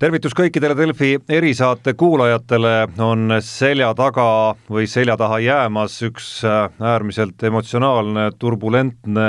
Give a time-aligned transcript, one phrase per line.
[0.00, 2.72] tervitus kõikidele Delfi erisaate kuulajatele,
[3.04, 9.28] on selja taga või selja taha jäämas üks äh, äärmiselt emotsionaalne, turbulentne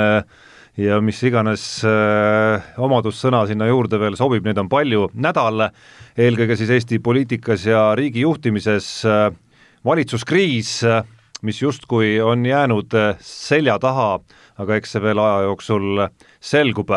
[0.80, 5.68] ja mis iganes äh, omadussõna sinna juurde veel sobib, neid on palju, nädal
[6.16, 9.28] eelkõige siis Eesti poliitikas ja riigi juhtimises, äh,
[9.84, 10.78] valitsuskriis,
[11.42, 14.20] mis justkui on jäänud selja taha
[14.60, 16.02] aga eks see veel aja jooksul
[16.42, 16.90] selgub.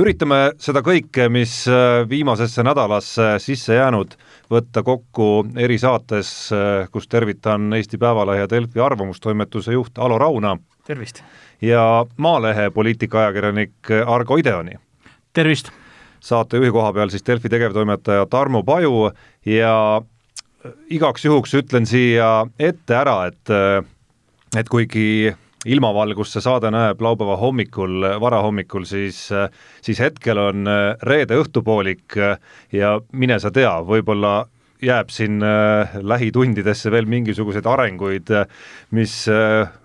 [0.00, 4.16] üritame seda kõike, mis äh, viimasesse nädalasse sisse jäänud,
[4.50, 10.56] võtta kokku erisaates, äh, kus tervitan Eesti Päevalehe ja Delfi arvamustoimetuse juht Alo Rauna.
[10.86, 11.22] tervist!
[11.62, 14.78] ja Maalehe poliitikaajakirjanik Argo Ideoni.
[15.32, 15.70] tervist!
[16.22, 19.10] saatejuhi koha peal siis Delfi tegevtoimetaja Tarmo Paju
[19.46, 20.02] ja
[20.90, 23.50] igaks juhuks ütlen siia ette ära, et
[24.56, 25.32] et kuigi
[25.68, 29.24] ilmavalgust see saade näeb laupäeva hommikul, varahommikul, siis,
[29.84, 32.34] siis hetkel on äh, reede õhtupoolik äh,
[32.74, 34.42] ja mine sa tea, võib-olla
[34.82, 38.32] jääb siin äh, lähitundidesse veel mingisuguseid arenguid,
[38.98, 39.14] mis,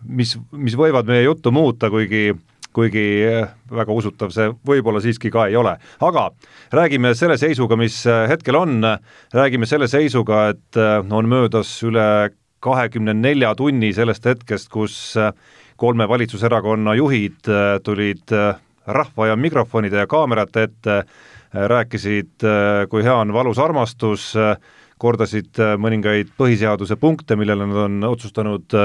[0.04, 2.32] mis, mis võivad meie juttu muuta, kuigi
[2.78, 3.26] kuigi
[3.74, 5.72] väga usutav see võib-olla siiski ka ei ole.
[6.06, 6.28] aga
[6.70, 8.84] räägime selle seisuga, mis hetkel on,
[9.34, 12.06] räägime selle seisuga, et on möödas üle
[12.60, 15.16] kahekümne nelja tunni sellest hetkest, kus
[15.78, 18.56] kolme valitsuserakonna juhid äh, tulid äh,
[18.88, 22.44] rahva ja mikrofonide ja kaamerate ette, äh, rääkisid,
[22.90, 24.34] kui hea on valus armastus,
[25.00, 28.76] kordasid mõningaid põhiseaduse punkte, millele nad on otsustanud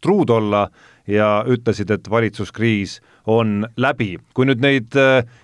[0.00, 0.62] truud olla
[1.06, 2.96] ja ütlesid, et valitsuskriis
[3.30, 4.16] on läbi.
[4.34, 4.96] kui nüüd neid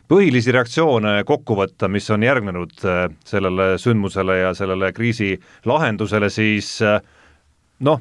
[0.08, 2.72] põhilisi reaktsioone kokku võtta, mis on järgnenud
[3.24, 5.36] sellele sündmusele ja sellele kriisi
[5.68, 6.80] lahendusele, siis
[7.80, 8.00] noh,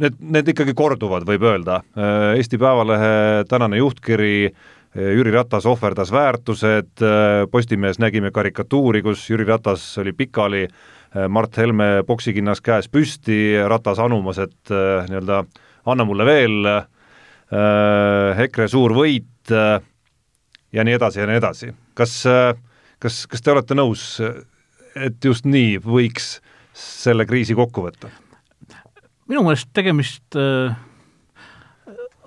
[0.00, 1.80] need, need ikkagi korduvad, võib öelda.
[1.96, 9.28] Äh, Eesti Päevalehe tänane juhtkiri äh, Jüri Ratas ohverdas väärtused, äh, Postimehes nägime karikatuuri, kus
[9.30, 10.66] Jüri Ratas oli pikali,
[11.30, 14.72] Mart Helme poksikinnas käes püsti, Ratas anumas, et
[15.06, 15.44] nii-öelda
[15.86, 16.66] anna mulle veel,
[18.42, 19.54] EKRE suur võit
[20.74, 21.70] ja nii edasi ja nii edasi.
[21.94, 22.16] kas,
[22.98, 24.18] kas, kas te olete nõus,
[24.98, 26.40] et just nii võiks
[26.74, 28.10] selle kriisi kokku võtta?
[29.30, 30.74] Minu meelest tegemist äh,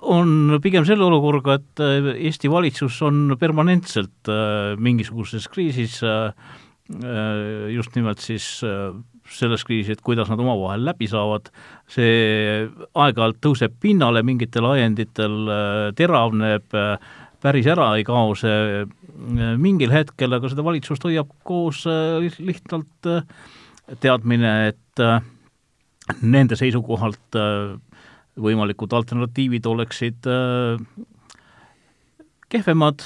[0.08, 6.00] on pigem selle olukorraga, et äh, Eesti valitsus on permanentselt äh, mingisuguses kriisis,
[7.68, 8.46] just nimelt siis
[9.28, 11.50] selles kriisis, et kuidas nad omavahel läbi saavad,
[11.84, 15.34] see aeg-ajalt tõuseb pinnale mingitel ajenditel,
[16.00, 16.72] teravneb,
[17.44, 18.86] päris ära ei kao see
[19.60, 21.84] mingil hetkel, aga seda valitsust hoiab koos
[22.40, 23.12] lihtsalt
[24.00, 25.04] teadmine, et
[26.22, 27.76] nende seisukohalt äh,
[28.38, 30.80] võimalikud alternatiivid oleksid äh,
[32.48, 33.04] kehvemad,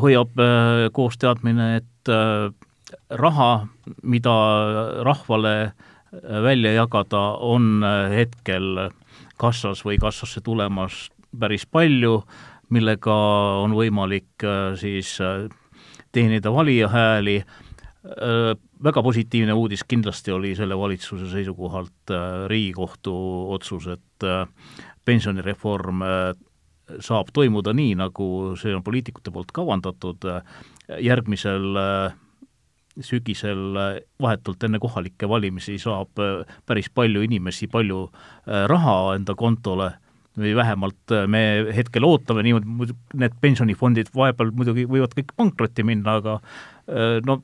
[0.00, 1.90] hoiab äh, koos teadmine, et
[3.16, 3.66] raha,
[4.04, 4.32] mida
[5.06, 5.72] rahvale
[6.44, 7.80] välja jagada, on
[8.12, 8.90] hetkel
[9.40, 12.18] kassas või kassasse tulemas päris palju,
[12.76, 13.16] millega
[13.64, 14.44] on võimalik
[14.76, 15.16] siis
[16.12, 17.38] teenida valija hääli
[18.84, 23.14] väga positiivne uudis kindlasti oli selle valitsuse seisukohalt äh, Riigikohtu
[23.54, 24.44] otsus, et äh,
[25.04, 26.34] pensionireform äh,
[27.00, 28.26] saab toimuda nii, nagu
[28.60, 30.26] see on poliitikute poolt kavandatud,
[31.00, 31.78] järgmisel
[33.00, 33.78] sügisel
[34.20, 36.20] vahetult enne kohalikke valimisi saab
[36.68, 38.02] päris palju inimesi palju
[38.44, 39.88] raha enda kontole
[40.36, 41.42] või vähemalt me
[41.72, 46.36] hetkel ootame niimoodi, need pensionifondid vahepeal muidugi võivad kõik pankrotti minna, aga
[47.24, 47.40] no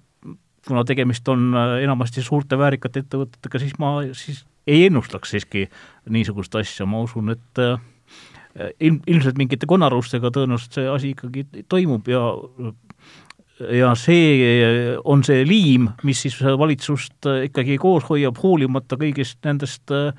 [0.67, 5.67] kuna tegemist on äh, enamasti suurte väärikate ettevõtetega, siis ma siis ei ennustaks siiski
[6.13, 7.81] niisugust asja, ma usun, et äh,
[8.81, 12.25] ilm, ilmselt mingite konarustega tõenäoliselt see asi ikkagi toimub ja
[13.61, 20.13] ja see on see liim, mis siis valitsust ikkagi koos hoiab, hoolimata kõigist nendest äh,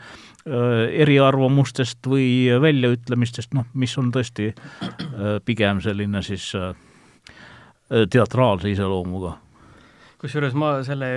[1.06, 4.49] eriarvamustest või väljaütlemistest, noh, mis on tõesti
[5.46, 6.47] pigem selline siis
[8.09, 9.35] teatraalse iseloomuga
[10.22, 11.12] kusjuures ma selle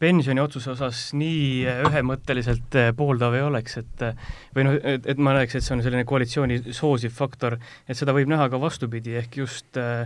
[0.00, 4.18] pensioniotsuse osas nii ühemõtteliselt eh, pooldav ei oleks, et eh,
[4.56, 7.56] või noh, et, et ma näeks, et see on selline koalitsiooni soosiv faktor,
[7.88, 10.04] et seda võib näha ka vastupidi, ehk just äh,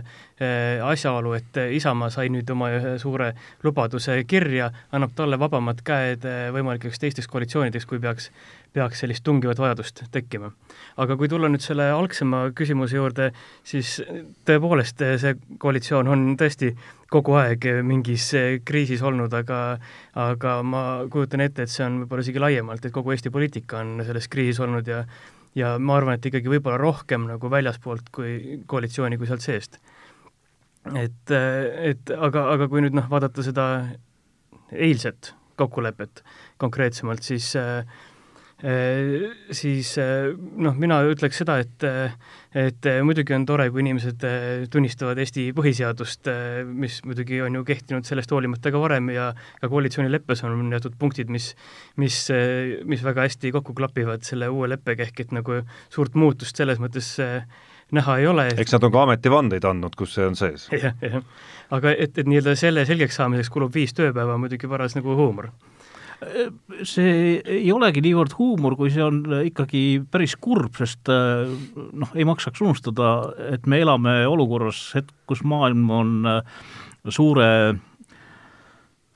[0.87, 3.33] asjaolu, et Isamaa sai nüüd oma ühe suure
[3.65, 6.23] lubaduse kirja, annab talle vabamad käed
[6.55, 8.31] võimalikeks teisteks koalitsioonideks, kui peaks
[8.73, 10.51] peaks sellist tungivat vajadust tekkima.
[10.97, 13.31] aga kui tulla nüüd selle algsema küsimuse juurde,
[13.67, 13.97] siis
[14.47, 16.71] tõepoolest, see koalitsioon on tõesti
[17.11, 18.29] kogu aeg mingis
[18.65, 19.61] kriisis olnud, aga
[20.15, 24.05] aga ma kujutan ette, et see on võib-olla isegi laiemalt, et kogu Eesti poliitika on
[24.07, 25.05] selles kriisis olnud ja
[25.55, 29.81] ja ma arvan, et ikkagi võib-olla rohkem nagu väljaspoolt kui koalitsiooni kui sealt seest
[30.95, 33.65] et, et aga, aga kui nüüd noh, vaadata seda
[34.71, 36.23] eilset kokkulepet
[36.61, 37.83] konkreetsemalt, siis äh,
[38.61, 41.85] siis noh, mina ütleks seda, et
[42.51, 44.21] et muidugi on tore, kui inimesed
[44.69, 46.27] tunnistavad Eesti põhiseadust,
[46.67, 49.31] mis muidugi on ju kehtinud sellest hoolimata ka varem ja
[49.61, 51.55] ka koalitsioonileppes on teatud punktid, mis
[51.97, 52.19] mis,
[52.85, 57.15] mis väga hästi kokku klapivad selle uue leppega, ehk et nagu suurt muutust selles mõttes
[57.91, 58.47] näha ei ole.
[58.57, 60.79] eks nad on ka ametivandeid andnud, kus see on sees ja,.
[60.85, 61.25] jah, jah.
[61.75, 65.51] aga et, et nii-öelda selle selgeks saamiseks kulub viis tööpäeva, muidugi paras nagu huumor
[66.85, 72.61] see ei olegi niivõrd huumor, kui see on ikkagi päris kurb, sest noh, ei maksaks
[72.61, 73.13] unustada,
[73.51, 74.83] et me elame olukorras,
[75.29, 76.11] kus maailm on
[77.09, 77.47] suure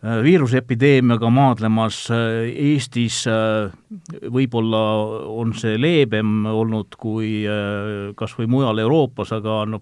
[0.06, 3.72] Äh, viiruseepideemiaga maadlemas, äh, Eestis äh,
[4.30, 4.82] võib-olla
[5.34, 7.48] on see leebem olnud kui
[8.20, 9.82] kas või mujal Euroopas, aga noh,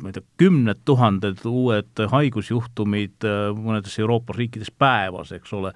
[0.00, 3.28] ma ei tea, kümned tuhanded uued haigusjuhtumid
[3.58, 5.74] mõnedes Euroopa riikides päevas, eks ole,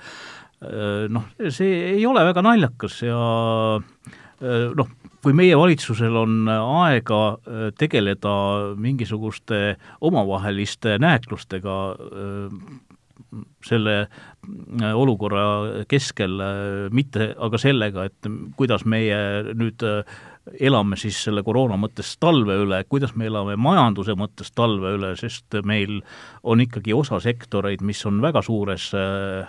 [1.13, 3.19] noh, see ei ole väga naljakas ja
[4.79, 4.95] noh,
[5.25, 7.21] kui meie valitsusel on aega
[7.81, 8.35] tegeleda
[8.81, 9.63] mingisuguste
[10.05, 11.79] omavaheliste nääklustega,
[13.65, 19.19] selle äh, olukorra keskel, äh, mitte aga sellega, et kuidas meie
[19.55, 20.17] nüüd äh,
[20.61, 25.57] elame siis selle koroona mõttes talve üle, kuidas me elame majanduse mõttes talve üle, sest
[25.65, 26.03] meil
[26.45, 28.91] on ikkagi osa sektoreid, mis on väga suures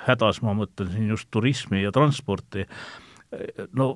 [0.06, 2.64] hädas, ma mõtlen siin just turismi ja transporti,
[3.76, 3.90] no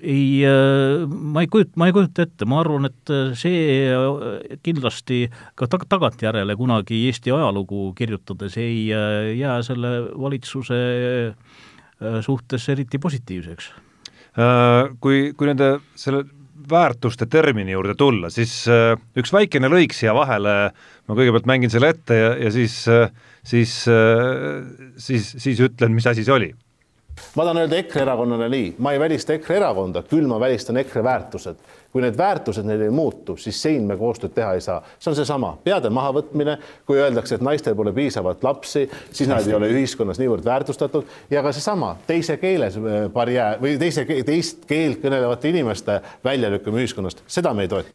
[0.00, 4.58] ei, äh, ma ei kujuta, ma ei kujuta ette, ma arvan, et äh, see äh,
[4.64, 5.22] kindlasti
[5.58, 10.80] ka tag-, tagantjärele kunagi Eesti ajalugu kirjutades ei jää selle valitsuse
[12.24, 13.72] suhtes eriti positiivseks.
[15.04, 15.66] Kui, kui nende
[15.98, 16.22] selle
[16.70, 18.54] väärtuste termini juurde tulla, siis
[19.20, 20.54] üks väikene lõik siia vahele,
[21.08, 22.78] ma kõigepealt mängin selle ette ja, ja siis,
[23.52, 23.74] siis,
[25.04, 26.50] siis, siis ütlen, mis asi see oli
[27.36, 31.04] ma tahan öelda EKRE erakonnale nii, ma ei välista EKRE erakonda, küll ma välistan EKRE
[31.04, 31.68] väärtused.
[31.90, 34.82] kui need väärtused neil ei muutu, siis siin me koostööd teha ei saa.
[34.98, 36.56] see on seesama peade mahavõtmine,
[36.86, 41.42] kui öeldakse, et naistel pole piisavalt lapsi, siis nad ei ole ühiskonnas niivõrd väärtustatud ja
[41.42, 47.54] ka seesama teise keeles äh, barjäär või teise, teist keelt kõnelevate inimeste väljalükkamine ühiskonnast, seda
[47.54, 47.90] me ei toeta.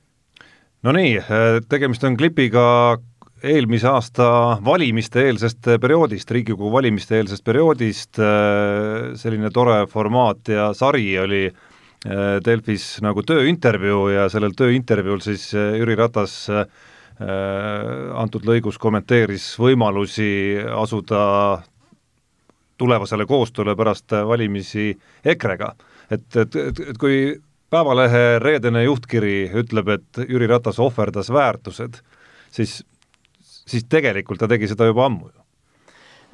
[0.84, 2.98] Nonii, äh, tegemist on klipiga
[3.46, 4.28] eelmise aasta
[4.66, 13.24] valimiste-eelsest perioodist, Riigikogu valimiste-eelsest perioodist, äh, selline tore formaat ja sari oli äh, Delfis nagu
[13.26, 16.46] tööintervjuu ja sellel tööintervjuul siis äh, Jüri Ratas
[17.16, 21.22] antud lõigus kommenteeris võimalusi asuda
[22.76, 24.90] tulevasele koostööle pärast valimisi
[25.24, 25.70] EKRE-ga.
[26.12, 27.38] et, et, et, et kui
[27.72, 32.02] Päevalehe reedene juhtkiri ütleb, et Jüri Ratas ohverdas väärtused,
[32.52, 32.82] siis
[33.70, 35.45] siis tegelikult ta tegi seda juba ammu ju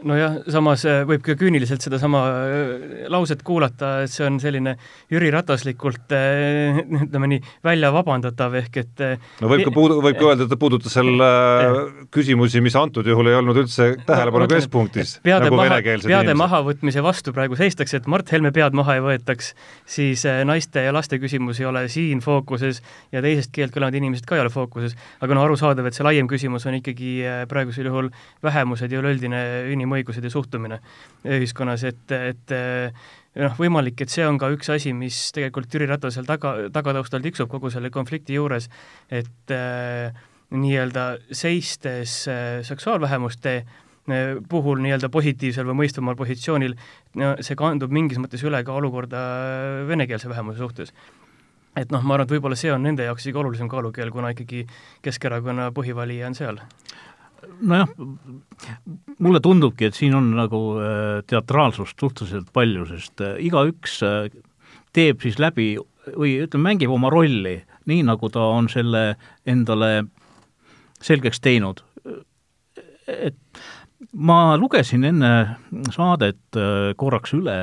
[0.08, 4.76] nojah, samas äh, võib ka küüniliselt sedasama äh, lauset kuulata, et see on selline
[5.12, 9.04] Jüri Rataslikult äh, ütleme nii, välja vabandatav, ehk et
[9.42, 11.12] no võib ka puudu, võib ka öelda, et ta puudutas seal
[12.14, 16.42] küsimusi, mis antud juhul ei olnud üldse tähelepanu no, keskpunktis, nagu maha, venekeelsed peade inimesed.
[16.44, 19.54] mahavõtmise vastu praegu seistakse, et Mart Helme pead maha ei võetaks,
[19.90, 22.82] siis naiste ja laste küsimus ei ole siin fookuses
[23.14, 26.30] ja teisest keelt kõlavad inimesed ka ei ole fookuses, aga noh, arusaadav, et see laiem
[26.32, 27.20] küsimus on ikkagi
[27.52, 28.12] praegusel juhul
[28.44, 29.42] vähemused ja üleüldine
[29.72, 30.80] ünim-, inimõigused ja suhtumine
[31.28, 32.56] ühiskonnas, et, et
[33.40, 37.52] noh, võimalik, et see on ka üks asi, mis tegelikult Jüri Ratasel taga, tagataustal tiksub
[37.52, 38.70] kogu selle konflikti juures,
[39.12, 40.12] et äh,
[40.52, 46.76] nii-öelda seistes äh, seksuaalvähemuste äh, puhul nii-öelda positiivsel või mõistvamal positsioonil,
[47.22, 49.26] no see kandub mingis mõttes üle ka olukorda
[49.88, 50.96] venekeelse vähemuse suhtes.
[51.80, 54.66] Et noh, ma arvan, et võib-olla see on nende jaoks isegi olulisem kaalukeel, kuna ikkagi
[55.06, 56.60] Keskerakonna põhivalija on seal
[57.62, 57.90] nojah,
[59.20, 64.32] mulle tundubki, et siin on nagu äh, teatraalsust suhteliselt palju, sest äh, igaüks äh,
[64.96, 65.74] teeb siis läbi
[66.18, 69.16] või ütleme, mängib oma rolli, nii nagu ta on selle
[69.50, 70.08] endale
[71.02, 71.82] selgeks teinud.
[73.08, 73.62] et
[74.14, 75.32] ma lugesin enne
[75.94, 76.58] saadet
[76.98, 77.58] korraks üle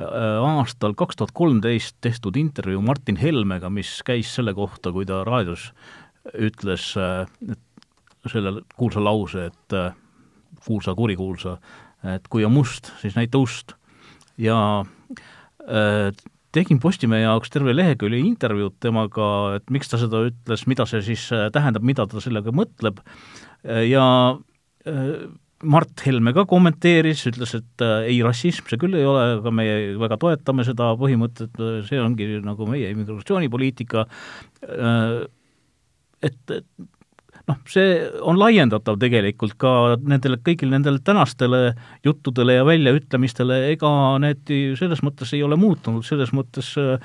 [0.00, 5.70] aastal kaks tuhat kolmteist tehtud intervjuu Martin Helmega, mis käis selle kohta, kui ta raadios
[6.36, 7.60] ütles, et
[8.28, 9.94] selle kuulsa lause, et äh,
[10.66, 11.56] kuulsa, kurikuulsa,
[12.14, 13.76] et kui on must, siis näita ust.
[14.40, 14.84] ja
[15.68, 16.12] äh,
[16.52, 21.28] tegin Postimehe jaoks terve lehekülje intervjuud temaga, et miks ta seda ütles, mida see siis
[21.32, 23.00] äh, tähendab, mida ta sellega mõtleb
[23.60, 24.04] ja
[25.60, 29.74] Mart Helme ka kommenteeris, ütles, et äh, ei, rassism see küll ei ole, aga meie
[30.00, 35.18] väga toetame seda põhimõtet, see ongi nagu meie immigratsioonipoliitika äh,,
[36.24, 36.64] et, et
[37.50, 41.74] noh, see on laiendatav tegelikult ka nendele, kõigile nendele tänastele
[42.06, 43.90] juttudele ja väljaütlemistele, ega
[44.22, 46.96] need selles mõttes ei ole muutunud, selles mõttes äh,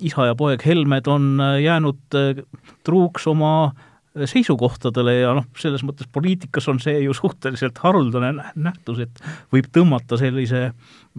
[0.00, 2.42] isa ja poeg Helmed on jäänud äh,
[2.86, 3.52] truuks oma
[4.26, 9.22] seisukohtadele ja noh, selles mõttes poliitikas on see ju suhteliselt haruldane nähtus, et
[9.54, 10.70] võib tõmmata sellise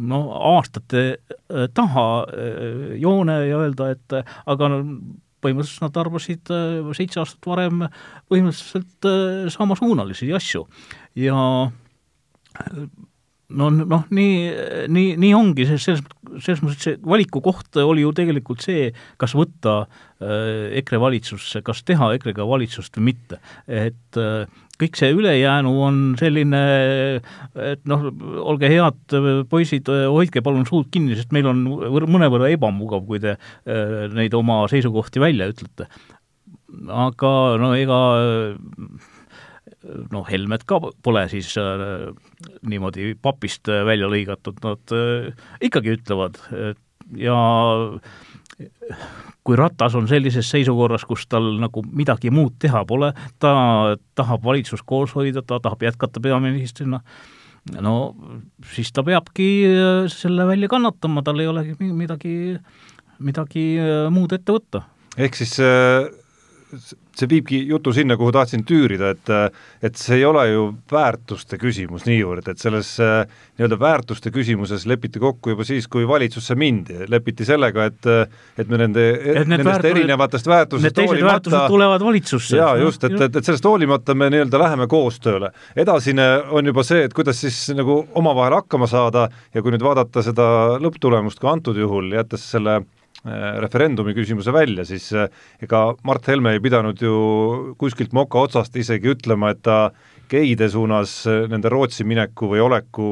[0.09, 0.21] no
[0.55, 4.71] aastate äh, taha äh, joone ja öelda, et aga
[5.43, 7.85] põhimõtteliselt nad arvasid äh, seitse aastat varem
[8.31, 10.65] põhimõtteliselt äh, samasuunalisi asju
[11.19, 11.37] ja
[13.49, 14.33] no noh, nii,
[14.93, 16.03] nii, nii ongi, selles,
[16.43, 18.89] selles mõttes see valiku koht oli ju tegelikult see,
[19.21, 23.41] kas võtta äh, EKRE valitsusse, kas teha EKRE-ga valitsust või mitte.
[23.65, 24.45] et äh,
[24.79, 26.61] kõik see ülejäänu on selline,
[27.59, 28.07] et noh,
[28.51, 29.17] olge head
[29.51, 31.65] poisid, hoidke palun suud kinni, sest meil on
[32.09, 35.89] mõnevõrra ebamugav, kui te äh, neid oma seisukohti välja ütlete.
[36.87, 37.99] aga no ega
[40.13, 42.11] noh, Helmed ka pole siis äh,
[42.67, 45.31] niimoodi papist välja lõigatud, nad äh,
[45.65, 46.39] ikkagi ütlevad
[47.17, 47.39] ja
[49.43, 53.53] kui Ratas on sellises seisukorras, kus tal nagu midagi muud teha pole, ta
[54.19, 57.01] tahab valitsust koos hoida, ta tahab jätkata peaministrina,
[57.79, 57.95] no
[58.75, 62.33] siis ta peabki äh, selle välja kannatama, tal ei olegi midagi,
[63.19, 64.83] midagi äh, muud ette võtta.
[65.17, 66.09] ehk siis äh
[66.69, 69.31] see viibki jutu sinna, kuhu tahtsin tüürida, et
[69.83, 75.53] et see ei ole ju väärtuste küsimus niivõrd, et selles nii-öelda väärtuste küsimuses lepiti kokku
[75.53, 79.05] juba siis, kui valitsusse mindi, lepiti sellega, et et me nende,
[79.45, 82.59] nendest väärtused, erinevatest väärtusest hoolimata tulevad valitsusse.
[82.59, 85.51] jaa, just, et, et, et sellest hoolimata me nii-öelda läheme koostööle.
[85.75, 90.23] edasine on juba see, et kuidas siis nagu omavahel hakkama saada ja kui nüüd vaadata
[90.25, 95.27] seda lõpptulemust ka antud juhul, jättes selle Äh, referendumi küsimuse välja, siis äh,
[95.63, 97.15] ega Mart Helme ei pidanud ju
[97.81, 99.89] kuskilt moka otsast isegi ütlema, et ta
[100.29, 103.09] geide suunas äh, nende Rootsi mineku või oleku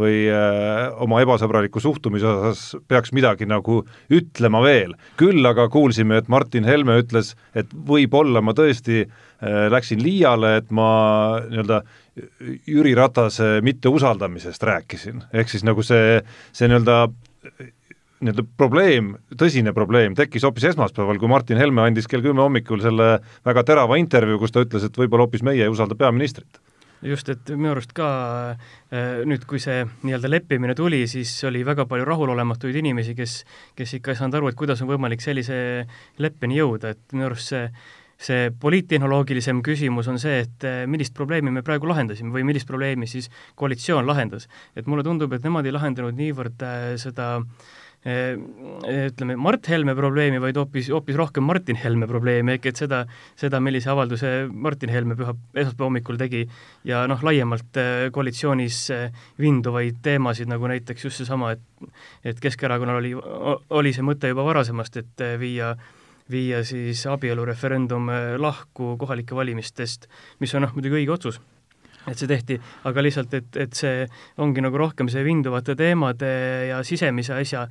[0.00, 3.80] või äh, oma ebasõbraliku suhtumise osas peaks midagi nagu
[4.12, 4.94] ütlema veel.
[5.20, 10.70] küll aga kuulsime, et Martin Helme ütles, et võib-olla ma tõesti äh, läksin liiale, et
[10.70, 10.90] ma
[11.48, 11.82] nii-öelda
[12.68, 16.18] Jüri Ratase mitteusaldamisest rääkisin, ehk siis nagu see,
[16.52, 17.04] see nii-öelda
[18.20, 23.14] nii-öelda probleem, tõsine probleem tekkis hoopis esmaspäeval, kui Martin Helme andis kell kümme hommikul selle
[23.46, 26.60] väga terava intervjuu, kus ta ütles, et võib-olla hoopis meie ei usalda peaministrit
[27.06, 28.08] just, et minu arust ka
[28.92, 33.40] äh, nüüd, kui see nii-öelda leppimine tuli, siis oli väga palju rahulolematuid inimesi, kes,
[33.78, 35.56] kes ikka ei saanud aru, et kuidas on võimalik sellise
[36.20, 37.64] leppeni jõuda, et minu arust see
[38.20, 43.08] see poliittehnoloogilisem küsimus on see, et äh, millist probleemi me praegu lahendasime või millist probleemi
[43.08, 44.44] siis koalitsioon lahendas.
[44.76, 50.38] et mulle tundub, et nemad ei lahendanud niivõrd äh, seda äh, ütleme, Mart Helme probleemi,
[50.40, 53.02] vaid hoopis, hoopis rohkem Martin Helme probleemi, ehk et seda,
[53.36, 56.46] seda, millise avalduse Martin Helme püha, esmaspäeva hommikul tegi
[56.88, 61.66] ja noh, laiemalt eh, koalitsioonis eh, vinduvaid teemasid, nagu näiteks just seesama, et
[62.24, 63.14] et Keskerakonnal oli,
[63.76, 65.74] oli see mõte juba varasemast, et viia
[66.30, 68.06] viia siis abielureferendum
[68.38, 70.06] lahku kohalike valimistest,
[70.40, 71.40] mis on noh, muidugi õige otsus
[72.10, 74.04] et see tehti, aga lihtsalt, et, et see
[74.42, 76.30] ongi nagu rohkem see vinduvate teemade
[76.70, 77.66] ja sisemise asja,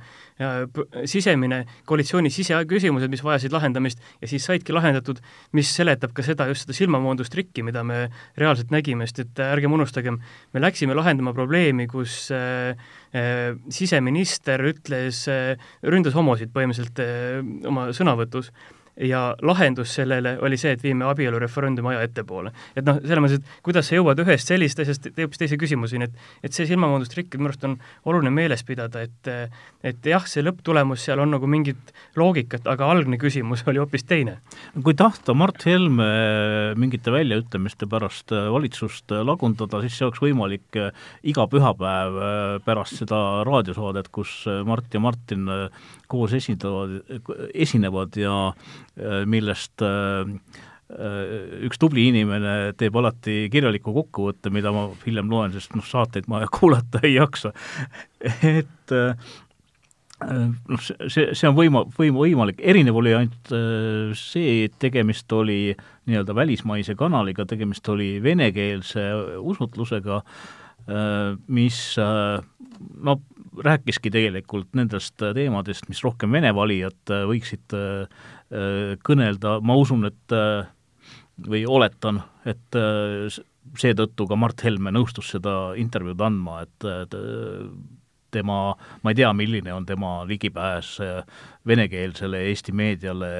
[1.08, 5.20] sisemine, koalitsiooni siseküsimused, mis vajasid lahendamist ja siis saidki lahendatud,
[5.56, 8.06] mis seletab ka seda, just seda silmamoondustrikki, mida me
[8.40, 10.20] reaalselt nägime, sest et ärgem unustagem,
[10.54, 12.74] me läksime lahendama probleemi, kus äh,
[13.12, 18.52] äh, siseminister ütles äh,, ründas homosid põhimõtteliselt äh, oma sõnavõtus
[19.00, 22.52] ja lahendus sellele oli see, et viime abielureferendumi aja ettepoole.
[22.76, 26.48] et noh, selles mõttes, et kuidas sa jõuad ühest sellist asjast hoopis teise küsimuseni, et
[26.48, 29.30] et see silmamoondustrikk minu arust on oluline meeles pidada, et
[29.82, 34.38] et jah, see lõpptulemus, seal on nagu mingit loogikat, aga algne küsimus oli hoopis teine.
[34.82, 36.10] kui tahta Mart Helme
[36.76, 40.80] mingite väljaütlemiste pärast valitsust lagundada, siis see oleks võimalik
[41.22, 42.20] iga pühapäev
[42.66, 45.48] pärast seda raadiosaadet, kus Mart ja Martin
[46.10, 46.98] koos esindavad,
[47.54, 48.34] esinevad ja
[49.00, 50.28] Äh, millest äh,
[50.90, 56.28] äh, üks tubli inimene teeb alati kirjaliku kokkuvõtte, mida ma hiljem loen, sest noh, saateid
[56.28, 57.54] ma kuulata ei jaksa.
[58.20, 58.94] et
[60.20, 63.54] noh, see, see on võima-, võim-, võimalik, erinev oli ainult
[64.18, 65.70] see, et tegemist oli
[66.10, 69.06] nii-öelda välismaise kanaliga, tegemist oli venekeelse
[69.40, 70.20] usutlusega,
[71.48, 73.16] mis no
[73.64, 77.76] rääkiski tegelikult nendest teemadest, mis rohkem Vene valijad võiksid
[79.06, 80.34] kõnelda, ma usun, et
[81.46, 82.78] või oletan, et
[83.78, 87.16] seetõttu ka Mart Helme nõustus seda intervjuud andma, et,
[88.30, 88.58] tema,
[89.02, 90.96] ma ei tea, milline on tema ligipääs
[91.66, 93.30] venekeelsele Eesti meediale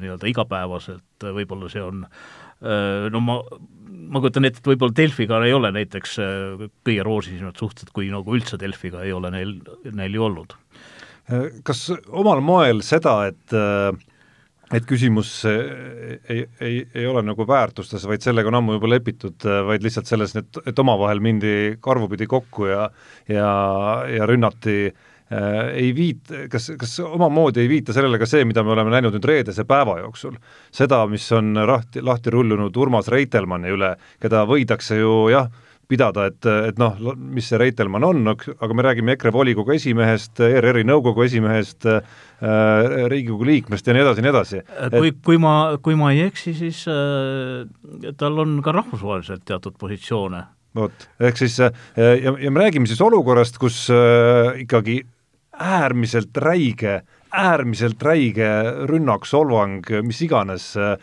[0.00, 2.04] nii-öelda igapäevaselt, võib-olla see on
[2.60, 3.36] no ma,
[4.08, 6.18] ma kujutan ette, et võib-olla Delfiga ei ole näiteks
[6.86, 9.56] kõige roosilisemad suhted, kui nagu üldse Delfiga ei ole neil,
[9.92, 10.56] neil ju olnud.
[11.66, 13.56] kas omal moel seda, et
[14.74, 19.84] et küsimus ei, ei, ei ole nagu väärtustes, vaid sellega on ammu juba lepitud, vaid
[19.84, 22.88] lihtsalt selles, et, et omavahel mindi karvupidi kokku ja
[23.28, 23.50] ja,
[24.10, 28.74] ja rünnati äh, ei viit-, kas, kas omamoodi ei viita sellele ka see, mida me
[28.76, 30.36] oleme näinud nüüd reedese päeva jooksul?
[30.70, 35.50] seda, mis on lahti, lahti rullunud Urmas Reitelmanni üle, keda võidakse ju jah,
[35.88, 40.84] pidada, et, et noh, mis see Reitelmann on, aga me räägime EKRE volikogu esimehest, ERR-i
[40.86, 42.02] nõukogu esimehest äh,,
[43.10, 44.62] Riigikogu liikmest ja nii edasi ja nii edasi.
[44.96, 50.42] kui, kui ma, kui ma ei eksi, siis äh, tal on ka rahvusvaheliselt teatud positsioone.
[50.76, 55.00] vot, ehk siis äh, ja, ja me räägime siis olukorrast, kus äh, ikkagi
[55.58, 57.00] äärmiselt räige,
[57.32, 58.48] äärmiselt räige
[58.88, 60.96] rünnak, solvang, mis iganes äh,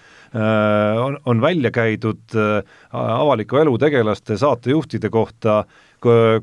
[1.03, 2.60] on, on välja käidud äh,
[2.91, 5.63] avaliku elu tegelaste, saatejuhtide kohta,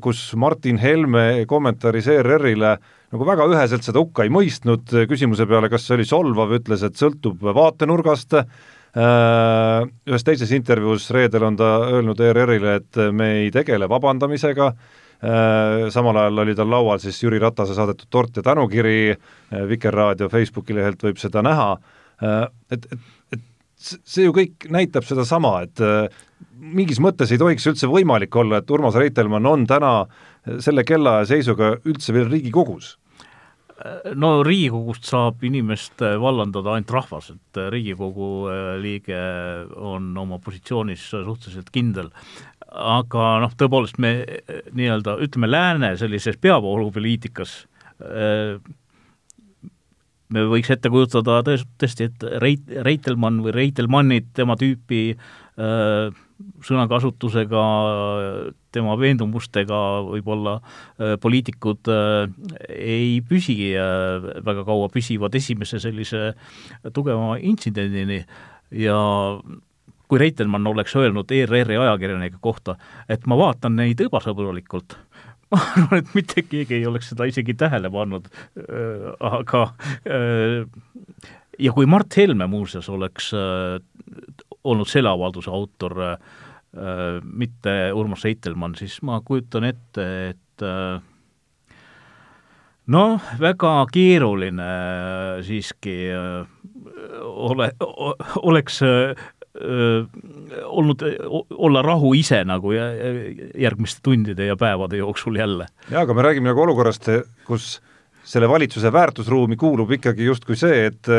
[0.01, 2.71] kus Martin Helme kommentaaris ERR-ile
[3.11, 6.99] nagu väga üheselt seda hukka ei mõistnud, küsimuse peale, kas see oli solvav, ütles, et
[6.99, 13.89] sõltub vaatenurgast, äh, ühes teises intervjuus reedel on ta öelnud ERR-ile, et me ei tegele
[13.91, 14.71] vabandamisega,
[15.21, 19.13] samal ajal oli tal laual siis Jüri Ratase saadetud tort ja tänukiri,
[19.69, 21.75] Vikerraadio Facebooki lehelt võib seda näha,
[22.73, 23.05] et, et,
[23.37, 23.43] et
[23.81, 26.23] see ju kõik näitab sedasama, et äh,
[26.61, 29.93] mingis mõttes ei tohiks üldse võimalik olla, et Urmas Reitelmann on täna
[30.61, 32.95] selle kellaaja seisuga üldse veel Riigikogus
[34.15, 39.21] no Riigikogust saab inimest vallandada ainult rahvas, et Riigikogu äh, liige
[39.77, 42.11] on oma positsioonis suhteliselt kindel.
[42.71, 47.57] aga noh, tõepoolest me äh, nii-öelda ütleme, lääne sellises peavoolupoliitikas
[50.31, 56.13] me võiks ette kujutada tõesti, et Reit-, Reitelmann või Reitelmannid, tema tüüpi äh,
[56.65, 57.63] sõnakasutusega,
[58.75, 62.29] tema veendumustega võib-olla äh, poliitikud äh,
[62.71, 66.31] ei püsi äh, väga kaua, püsivad esimese sellise
[66.95, 68.21] tugeva intsidendini.
[68.71, 68.97] Ja
[70.07, 72.77] kui Reitelmann oleks öelnud ERR-i ajakirjanike kohta,
[73.11, 74.95] et ma vaatan neid ebasobrulikult,
[75.51, 78.27] ma arvan, et mitte keegi ei oleks seda isegi tähele pannud,
[79.19, 79.65] aga
[81.59, 83.31] ja kui Mart Helme muuseas oleks
[84.63, 85.97] olnud selle avalduse autor,
[87.23, 90.65] mitte Urmas Reitelmann, siis ma kujutan ette, et
[92.91, 94.69] noh, väga keeruline
[95.43, 95.97] siiski
[97.21, 97.71] ole,
[98.41, 98.81] oleks
[100.65, 101.03] olnud,
[101.51, 105.67] olla rahu ise nagu järgmiste tundide ja päevade jooksul jälle.
[105.91, 107.09] jaa, aga me räägime nagu olukorrast,
[107.45, 107.81] kus
[108.23, 111.09] selle valitsuse väärtusruumi kuulub ikkagi justkui see, et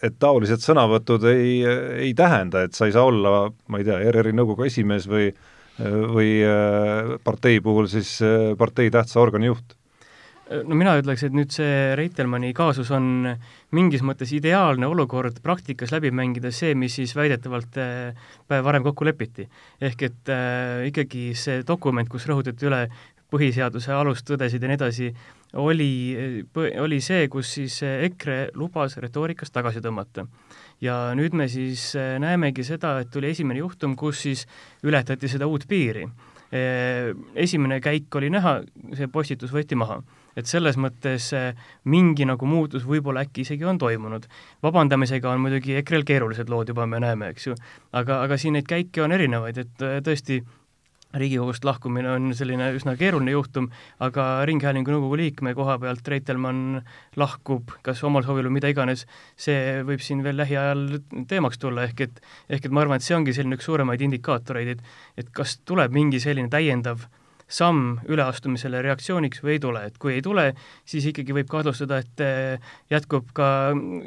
[0.00, 1.60] et taolised sõnavõtud ei,
[2.06, 5.32] ei tähenda, et sa ei saa olla, ma ei tea, ERR-i nõukogu esimees või
[5.80, 6.42] või
[7.24, 8.18] partei puhul siis
[8.60, 9.78] partei tähtsa organi juht
[10.50, 13.28] no mina ütleks, et nüüd see Reitelmanni kaasus on
[13.76, 19.06] mingis mõttes ideaalne olukord praktikas läbi mängida see, mis siis väidetavalt äh, päev varem kokku
[19.06, 19.46] lepiti.
[19.80, 22.82] ehk et äh, ikkagi see dokument, kus rõhutati üle
[23.30, 25.10] põhiseaduse alustõdesid ja nii edasi,
[25.60, 25.90] oli,
[26.80, 30.26] oli see, kus siis EKRE lubas retoorikast tagasi tõmmata.
[30.80, 34.46] ja nüüd me siis näemegi seda, et tuli esimene juhtum, kus siis
[34.84, 36.06] ületati seda uut piiri.
[36.50, 38.60] Äh, esimene käik oli näha,
[38.98, 40.00] see postitus võeti maha
[40.38, 41.58] et selles mõttes eh,
[41.90, 44.26] mingi nagu muutus võib-olla äkki isegi on toimunud.
[44.62, 47.56] vabandamisega on muidugi EKRE-l keerulised lood juba, me näeme, eks ju,
[47.92, 50.40] aga, aga siin neid käike on erinevaid, et eh, tõesti
[51.10, 53.66] Riigikogust lahkumine on selline üsna keeruline juhtum,
[53.98, 56.80] aga Ringhäälingu nõukogu liikme koha pealt Reitelmann
[57.18, 62.04] lahkub kas omal soovil või mida iganes, see võib siin veel lähiajal teemaks tulla, ehk
[62.06, 65.58] et ehk et ma arvan, et see ongi selline üks suuremaid indikaatoreid, et et kas
[65.66, 67.08] tuleb mingi selline täiendav
[67.50, 70.50] samm üleastumisele reaktsiooniks või ei tule, et kui ei tule,
[70.88, 73.48] siis ikkagi võib kahtlustada, et eh, jätkub ka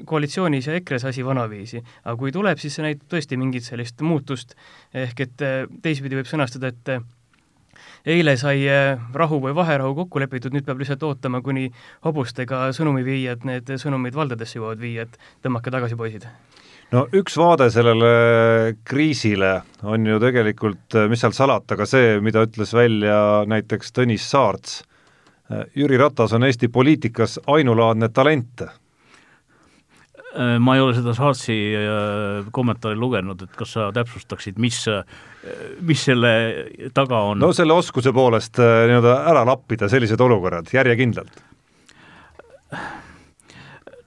[0.09, 1.83] koalitsioonis ja EKRE-s asi vanaviisi.
[2.03, 4.55] aga kui tuleb, siis see näitab tõesti mingit sellist muutust,
[4.93, 7.03] ehk et eh, teisipidi võib sõnastada, et eh,
[8.15, 8.63] eile sai
[9.13, 11.69] rahu või vaherahu kokku lepitud, nüüd peab lihtsalt ootama, kuni
[12.05, 16.27] hobustega sõnumiviijad need sõnumid valdadesse jõuavad viia, et tõmmake tagasi, poisid
[16.93, 18.13] no üks vaade sellele
[18.87, 23.17] kriisile on ju tegelikult, mis seal salata, ka see, mida ütles välja
[23.49, 24.83] näiteks Tõnis Saarts.
[25.75, 28.63] Jüri Ratas on Eesti poliitikas ainulaadne talent.
[30.33, 35.03] Äh, ma ei ole seda Saatsi äh, kommentaari lugenud, et kas sa täpsustaksid, mis, äh,
[35.85, 36.31] mis selle
[36.95, 37.43] taga on?
[37.43, 41.43] no selle oskuse poolest nii-öelda ära lappida sellised olukorrad järjekindlalt.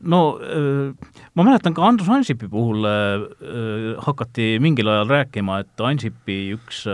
[0.01, 0.21] No
[1.35, 2.85] ma mäletan ka Andrus Ansipi puhul
[4.05, 6.85] hakati mingil ajal rääkima, et Ansipi üks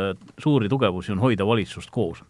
[0.42, 2.22] suuri tugevusi on hoida valitsust koos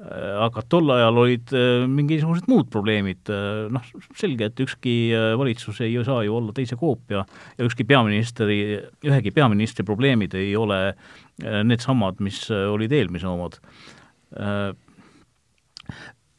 [0.00, 3.84] Äh, aga tol ajal olid äh, mingisugused muud probleemid, äh, noh,
[4.16, 4.94] selge, et ükski
[5.36, 7.20] valitsus ei saa ju olla teise koopia
[7.58, 8.56] ja ükski peaministri,
[9.04, 10.94] ühegi peaministri probleemid ei ole
[11.40, 13.58] needsamad, mis olid eelmise omad.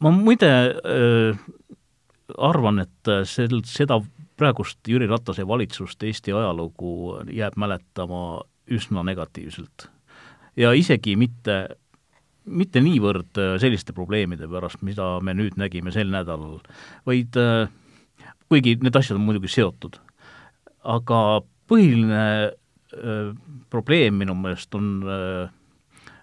[0.02, 0.52] Ma muide
[2.38, 4.00] arvan, et sel, seda
[4.40, 8.42] praegust Jüri Ratase valitsust Eesti ajalugu jääb mäletama
[8.72, 9.90] üsna negatiivselt.
[10.58, 11.68] ja isegi mitte
[12.46, 16.60] mitte niivõrd äh, selliste probleemide pärast, mida me nüüd nägime sel nädalal,
[17.08, 17.70] vaid äh,
[18.50, 20.00] kuigi need asjad on muidugi seotud,
[20.82, 23.34] aga põhiline äh,
[23.74, 24.90] probleem minu meelest on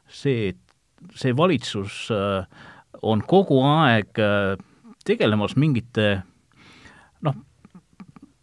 [0.09, 2.09] see, et see valitsus
[3.07, 4.19] on kogu aeg
[5.09, 6.09] tegelemas mingite
[7.25, 7.39] noh,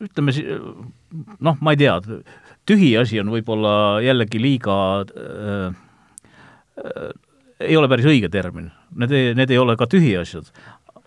[0.04, 0.34] ütleme
[1.40, 1.98] noh, ma ei tea,
[2.68, 5.76] tühiasi on võib-olla jällegi liiga äh,
[7.64, 10.50] ei ole päris õige termin, need need ei ole ka tühiasjad,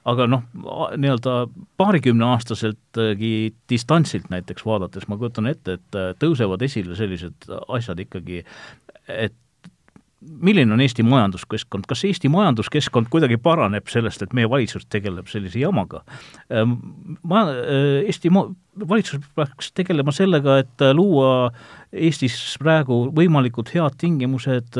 [0.08, 0.46] aga noh,
[0.96, 1.34] nii-öelda
[1.80, 3.32] paarikümneaastaseltki
[3.70, 8.44] distantsilt näiteks vaadates ma kujutan ette, et äh, tõusevad esile sellised asjad ikkagi,
[9.08, 9.36] et
[10.20, 15.62] milline on Eesti majanduskeskkond, kas Eesti majanduskeskkond kuidagi paraneb sellest, et meie valitsus tegeleb sellise
[15.62, 16.02] jamaga?
[16.50, 16.78] Ähm,
[17.22, 18.48] ma, äh, Eesti ma-,
[18.88, 21.52] valitsus peaks tegelema sellega, et luua
[21.92, 24.76] Eestis praegu võimalikult head tingimused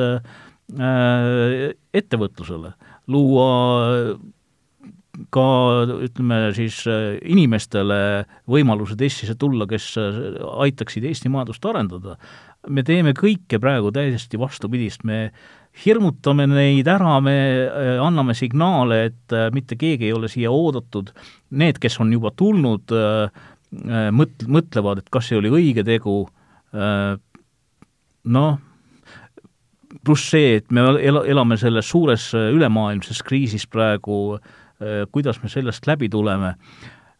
[0.68, 2.74] Äh, ettevõtlusele,
[3.08, 3.44] luua
[5.32, 5.44] ka
[6.04, 6.82] ütleme siis
[7.24, 12.18] inimestele võimalused Eestisse tulla, kes aitaksid Eesti majandust arendada.
[12.66, 15.28] Me teeme kõike praegu täiesti vastupidist, me
[15.84, 17.36] hirmutame neid ära, me
[18.02, 21.12] anname signaale, et mitte keegi ei ole siia oodatud,
[21.54, 22.90] need, kes on juba tulnud,
[24.18, 26.24] mõt-, mõtlevad, et kas see oli õige tegu,
[28.34, 28.58] noh,
[30.04, 35.50] pluss see, et me el-, elame selles suures äh, ülemaailmses kriisis praegu, äh, kuidas me
[35.52, 36.54] sellest läbi tuleme,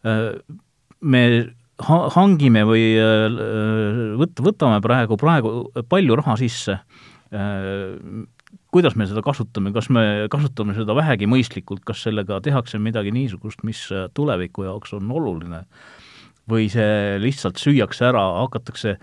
[0.07, 0.33] äh,
[1.01, 1.23] me
[1.79, 2.85] hangime või
[4.19, 5.53] võt-, võtame praegu, praegu
[5.89, 6.79] palju raha sisse,
[8.75, 13.63] kuidas me seda kasutame, kas me kasutame seda vähegi mõistlikult, kas sellega tehakse midagi niisugust,
[13.69, 13.87] mis
[14.17, 15.65] tuleviku jaoks on oluline,
[16.49, 18.97] või see lihtsalt süüakse ära, hakatakse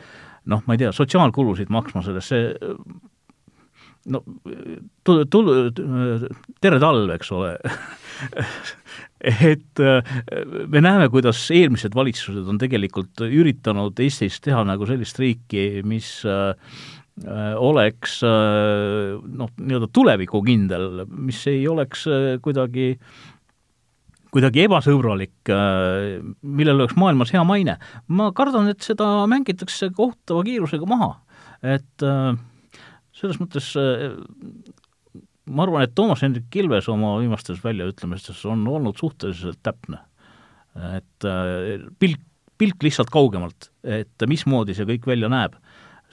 [0.52, 2.74] noh, ma ei tea, sotsiaalkulusid maksma sellest, see
[4.12, 4.22] no
[5.06, 5.72] tul-, tul-,
[6.64, 7.56] tere talv, eks ole
[9.26, 10.16] et äh,
[10.70, 16.56] me näeme, kuidas eelmised valitsused on tegelikult üritanud Eestis teha nagu sellist riiki, mis äh,
[17.58, 22.06] oleks äh, noh, nii-öelda tulevikukindel, mis ei oleks
[22.46, 22.96] kuidagi
[24.36, 27.78] kuidagi ebasõbralik, millel oleks maailmas hea maine.
[28.12, 31.14] ma kardan, et seda mängitakse kohutava kiirusega maha,
[31.64, 32.36] et äh,
[33.16, 34.12] selles mõttes äh,
[35.46, 40.02] ma arvan, et Toomas Hendrik Ilves oma viimastes väljaütlemistes on olnud suhteliselt täpne.
[40.76, 42.24] et äh, pilk,
[42.58, 45.56] pilk lihtsalt kaugemalt, et mismoodi see kõik välja näeb,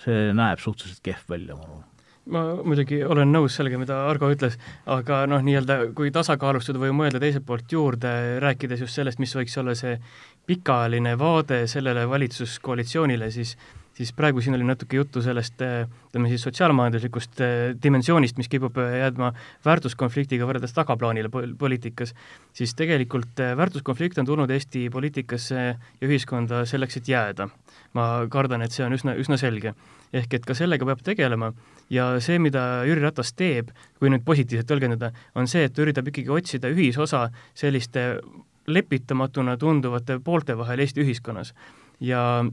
[0.05, 1.88] see näeb suhteliselt kehv välja, ma arvan
[2.31, 4.55] ma muidugi olen nõus sellega, mida Argo ütles,
[4.91, 8.12] aga noh, nii-öelda kui tasakaalustada või mõelda teiselt poolt juurde,
[8.43, 9.97] rääkides just sellest, mis võiks olla see
[10.46, 13.57] pikaajaline vaade sellele valitsuskoalitsioonile, siis
[13.94, 18.98] siis praegu siin oli natuke juttu sellest ütleme siis sotsiaalmajanduslikust eh, dimensioonist, mis kipub eh,
[19.02, 19.33] jäädma
[19.64, 22.14] väärtuskonfliktiga võrreldes tagaplaanile poliitikas,
[22.57, 27.48] siis tegelikult eh, väärtuskonflikt on tulnud Eesti poliitikasse ja ühiskonda selleks, et jääda.
[27.92, 29.74] ma kardan, et see on üsna, üsna selge.
[30.12, 31.52] ehk et ka sellega peab tegelema
[31.90, 36.09] ja see, mida Jüri Ratas teeb, kui nüüd positiivselt tõlgendada, on see, et ta üritab
[36.09, 38.20] ikkagi otsida ühisosa selliste
[38.66, 41.55] lepitamatuna tunduvate poolte vahel Eesti ühiskonnas.
[42.01, 42.44] ja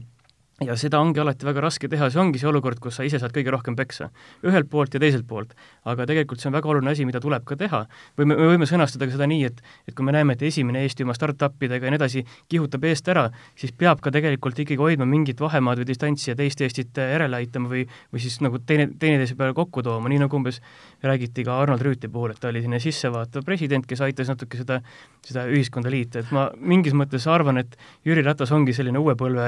[0.60, 3.32] ja seda ongi alati väga raske teha, see ongi see olukord, kus sa ise saad
[3.32, 4.10] kõige rohkem peksa.
[4.44, 5.54] ühelt poolt ja teiselt poolt.
[5.84, 7.86] aga tegelikult see on väga oluline asi, mida tuleb ka teha.
[8.18, 10.82] või me, me võime sõnastada ka seda nii, et et kui me näeme, et esimene
[10.82, 15.06] Eesti oma startup-idega ja nii edasi kihutab eest ära, siis peab ka tegelikult ikkagi hoidma
[15.08, 19.36] mingit vahemaad või distantsi ja teist Eestit järele aitama või või siis nagu teine, teineteise
[19.36, 20.60] peale kokku tooma, nii nagu umbes
[21.02, 24.80] räägiti ka Arnold Rüütli puhul, et ta oli selline sissevaatav president, kes aitas natuke seda,
[25.24, 29.46] seda ühiskonda liita, et ma mingis mõttes arvan, et Jüri Ratas ongi selline uue põlve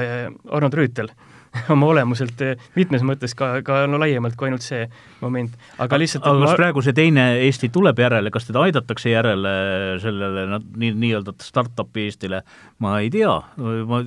[0.49, 1.15] Arnold Rüütel, seal
[1.73, 4.87] oma olemuselt eh, mitmes mõttes ka, ka no laiemalt kui ainult see
[5.21, 6.59] moment, aga lihtsalt aga kas ma...
[6.63, 9.53] praegu see teine Eesti tuleb järele, kas teda aidatakse järele
[10.01, 12.43] sellele nii, nii-öelda startup'i Eestile,
[12.83, 13.35] ma ei tea,
[13.89, 14.03] ma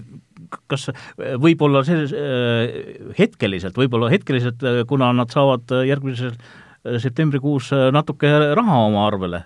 [0.71, 0.91] kas
[1.43, 2.77] võib-olla see äh,
[3.19, 6.37] hetkeliselt, võib-olla hetkeliselt, kuna nad saavad järgmisel
[7.03, 9.41] septembrikuus natuke raha oma arvele,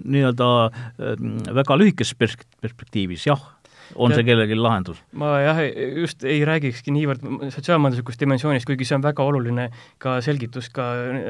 [0.00, 0.46] nii-öelda
[1.58, 3.42] väga lühikeses perspektiivis, jah
[3.94, 5.00] on see kellelgi lahendus?
[5.12, 5.62] ma jah,
[6.02, 9.68] just ei räägikski niivõrd sotsiaalmajanduslikust dimensioonist, kuigi see on väga oluline
[10.02, 10.88] ka selgitus ka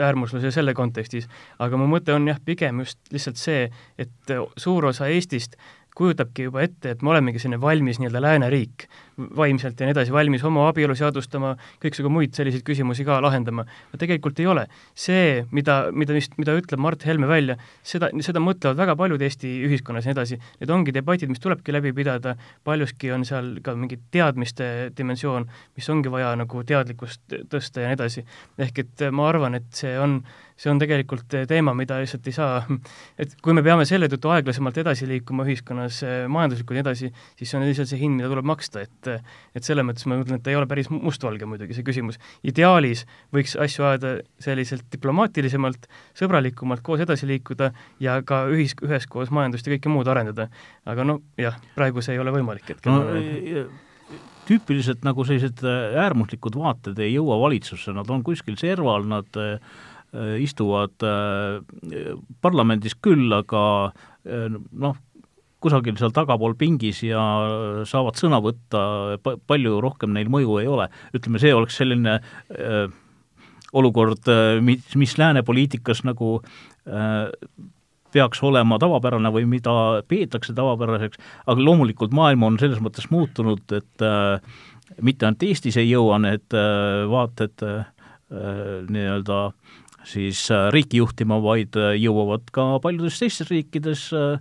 [0.09, 1.29] äärmusluse selle kontekstis,
[1.63, 3.67] aga mu mõte on jah, pigem just lihtsalt see,
[3.99, 5.59] et suur osa Eestist
[5.97, 8.87] kujutabki juba ette, et me olemegi selline valmis nii-öelda lääneriik
[9.37, 13.65] vaimselt ja nii edasi, valmis homoabielu seadustama, kõiksugu muid selliseid küsimusi ka lahendama.
[13.89, 14.67] aga tegelikult ei ole.
[14.95, 19.53] see, mida, mida vist, mida ütleb Mart Helme välja, seda, seda mõtlevad väga paljud Eesti
[19.69, 23.75] ühiskonnas ja nii edasi, need ongi debatid, mis tulebki läbi pidada, paljuski on seal ka
[23.77, 28.27] mingi teadmiste dimensioon, mis ongi vaja nagu teadlikkust tõsta ja nii edasi.
[28.59, 30.21] ehk et ma arvan, et see on
[30.57, 32.61] see on tegelikult eh, teema, mida lihtsalt ei saa,
[33.21, 37.59] et kui me peame selle tõttu aeglasemalt edasi liikuma ühiskonnas eh, majanduslikult edasi, siis see
[37.59, 39.11] on lihtsalt see hind, mida tuleb maksta, et
[39.57, 42.17] et selles mõttes ma mõtlen, et ei ole päris mustvalge muidugi, see küsimus.
[42.47, 43.05] ideaalis
[43.37, 49.77] võiks asju ajada selliselt diplomaatilisemalt, sõbralikumalt koos edasi liikuda ja ka ühis, üheskoos majandust ja
[49.77, 50.49] kõike muud arendada.
[50.89, 53.69] aga noh, jah, praegu see ei ole võimalik hetkel no,
[54.47, 59.59] tüüpiliselt nagu sellised äärmuslikud vaated ei jõua valitsusse, nad on kuskil serval, nad Äh,
[60.41, 61.61] istuvad äh,
[62.45, 63.63] parlamendis küll, aga
[64.25, 64.97] äh, noh,
[65.63, 67.23] kusagil seal tagapool pingis ja
[67.89, 68.81] saavad sõna võtta,
[69.23, 70.89] palju rohkem neil mõju ei ole.
[71.17, 72.85] ütleme, see oleks selline äh,
[73.77, 74.29] olukord,
[74.65, 76.39] mis, mis lääne poliitikas nagu
[76.87, 77.33] äh,
[78.17, 79.75] peaks olema tavapärane või mida
[80.09, 84.39] peetakse tavapäraseks, aga loomulikult maailm on selles mõttes muutunud, et äh,
[85.03, 87.89] mitte ainult Eestis ei jõua need äh, vaated äh,
[88.31, 89.66] nii-öelda äh,
[90.07, 94.37] siis äh, riiki juhtima, vaid äh, jõuavad ka paljudes teistes riikides äh,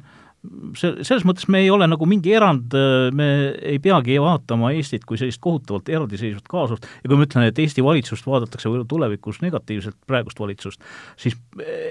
[0.78, 2.76] see, selles mõttes me ei ole nagu mingi erand,
[3.18, 3.28] me
[3.66, 6.86] ei peagi vaatama Eestit kui sellist kohutavalt eraldiseisvat kaasust.
[7.02, 10.86] Ja kui ma ütlen, et Eesti valitsust vaadatakse tulevikus negatiivselt, praegust valitsust,
[11.18, 11.38] siis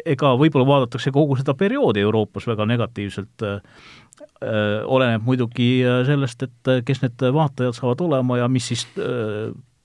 [0.07, 3.49] ega võib-olla vaadatakse kogu seda perioodi Euroopas väga negatiivselt
[4.95, 5.69] oleneb muidugi
[6.07, 8.87] sellest, et kes need vaatajad saavad olema ja mis siis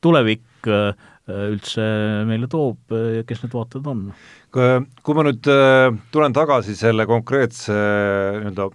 [0.04, 0.94] tulevik Äh,
[1.30, 1.86] üldse
[2.30, 4.08] meile toob ja kes need vaated on.
[4.52, 8.70] kui ma nüüd äh, tulen tagasi selle konkreetse nii-öelda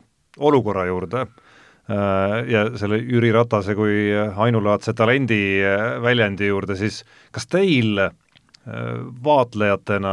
[0.44, 5.40] olukorra juurde äh, ja selle Jüri Ratase kui ainulaadse talendi
[6.04, 7.02] väljendi juurde, siis
[7.34, 8.06] kas teil
[8.64, 10.12] vaatlejatena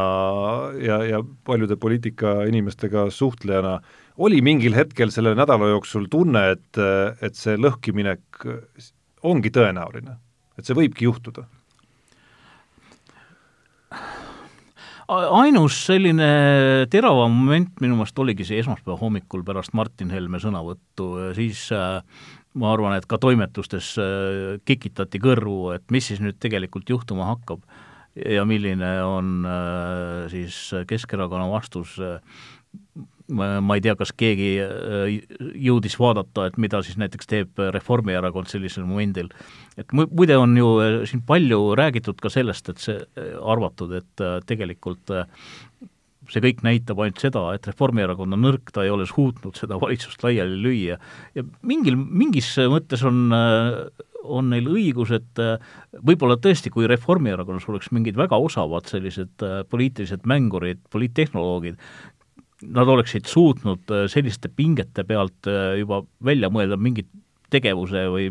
[0.83, 3.77] ja, ja paljude poliitikainimestega suhtlejana
[4.19, 6.81] oli mingil hetkel selle nädala jooksul tunne, et,
[7.23, 8.43] et see lõhkiminek
[9.23, 10.17] ongi tõenäoline,
[10.59, 11.45] et see võibki juhtuda?
[15.09, 16.27] Ainus selline
[16.91, 22.01] teravam moment minu meelest oligi see esmaspäeva hommikul pärast Martin Helme sõnavõttu, siis äh,
[22.59, 27.63] ma arvan, et ka toimetustes äh, kikitati kõrvu, et mis siis nüüd tegelikult juhtuma hakkab
[28.15, 31.97] ja milline on äh, siis Keskerakonna vastus
[33.31, 35.13] ma ei tea, kas keegi äh,
[35.67, 39.31] jõudis vaadata, et mida siis näiteks teeb Reformierakond sellisel momendil.
[39.79, 44.25] et muide, on ju äh, siin palju räägitud ka sellest, et see, äh, arvatud, et
[44.47, 45.15] tegelikult
[46.31, 50.23] see kõik näitab ainult seda, et Reformierakond on nõrk, ta ei ole suutnud seda valitsust
[50.23, 50.99] laiali lüüa
[51.35, 53.27] ja mingil, mingis mõttes on
[54.21, 55.39] on neil õigus, et
[56.05, 59.41] võib-olla tõesti, kui Reformierakonnas oleks mingid väga osavad sellised
[59.73, 61.79] poliitilised mängurid, poliittehnoloogid,
[62.67, 67.09] nad oleksid suutnud äh, selliste pingete pealt äh, juba välja mõelda mingit
[67.51, 68.29] tegevuse või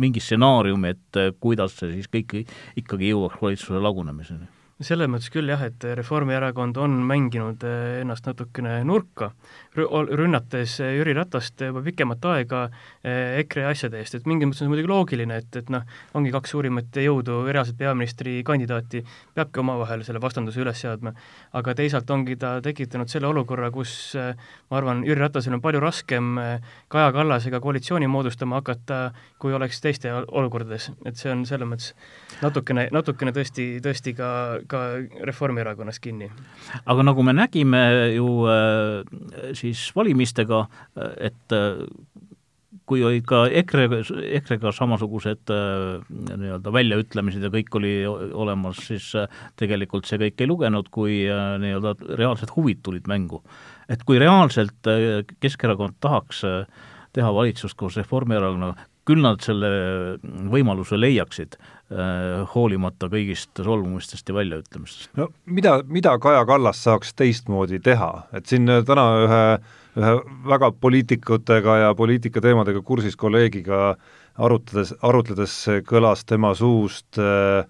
[0.00, 2.40] mingi stsenaariumi, et äh, kuidas see siis kõik
[2.80, 4.48] ikkagi jõuaks valitsuse lagunemiseni
[4.80, 7.64] selles mõttes küll jah, et Reformierakond on mänginud
[8.00, 9.30] ennast natukene nurka,
[9.76, 12.62] rünnates Jüri Ratast juba pikemat aega
[13.04, 15.84] EKRE asjade eest, et mingis mõttes on see muidugi loogiline, et, et noh,
[16.16, 19.02] ongi kaks suurimat jõudu, reaalset peaministrikandidaati,
[19.36, 21.12] peabki omavahel selle vastanduse üles seadma.
[21.60, 26.32] Aga teisalt ongi ta tekitanud selle olukorra, kus ma arvan, Jüri Ratasel on palju raskem
[26.88, 29.02] Kaja Kallasega koalitsiooni moodustama hakata,
[29.40, 31.92] kui oleks teiste olukordades, et see on selles mõttes
[32.40, 34.30] natukene, natukene tõesti, tõesti ka,
[34.70, 34.84] ka
[35.26, 36.30] Reformierakonnas kinni.
[36.84, 37.82] aga nagu me nägime
[38.14, 40.66] ju äh, siis valimistega,
[41.20, 41.58] et
[42.90, 43.86] kui olid ka EKRE,
[44.40, 49.30] EKRE-ga samasugused äh, nii-öelda väljaütlemised ja kõik oli olemas, siis äh,
[49.60, 53.42] tegelikult see kõik ei lugenud, kui äh, nii-öelda reaalsed huvid tulid mängu.
[53.90, 54.86] et kui reaalselt
[55.42, 56.44] Keskerakond tahaks
[57.10, 59.70] teha valitsust koos Reformierakonnaga, küll nad selle
[60.52, 61.79] võimaluse leiaksid, äh,
[62.54, 65.10] hoolimata kõigist solvumistest ja väljaütlemistest.
[65.18, 69.42] no mida, mida Kaja Kallas saaks teistmoodi teha, et siin täna ühe,
[69.98, 70.12] ühe
[70.52, 73.96] väga poliitikutega ja poliitikateemadega kursis kolleegiga
[74.38, 75.56] arutades, arutledes
[75.88, 77.64] kõlas tema suust äh,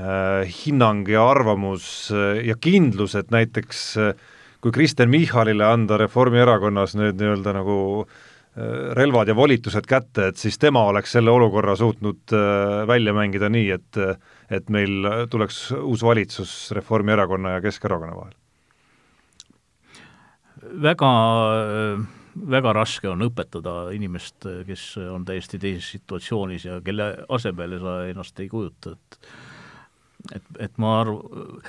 [0.00, 4.14] äh, hinnang ja arvamus äh, ja kindlus, et näiteks äh,
[4.60, 8.24] kui Kristen Michalile anda Reformierakonnas nüüd nii-öelda nagu äh,
[8.96, 13.70] relvad ja volitused kätte, et siis tema oleks selle olukorra suutnud äh, välja mängida nii,
[13.76, 14.00] et
[14.50, 18.34] et meil tuleks uus valitsus Reformierakonna ja Keskerakonna vahel?
[20.82, 21.10] väga,
[22.50, 28.40] väga raske on õpetada inimest, kes on täiesti teises situatsioonis ja kelle asemele sa ennast
[28.40, 29.20] ei kujuta, et
[30.34, 31.20] et, et ma arv-.